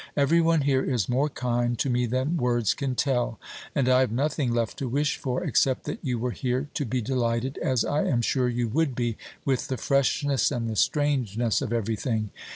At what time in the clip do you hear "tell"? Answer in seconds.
2.95-3.39